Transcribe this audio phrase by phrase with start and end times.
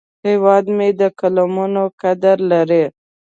[0.27, 2.83] هیواد مې د قلمونو قدر لري